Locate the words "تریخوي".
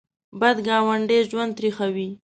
1.57-2.09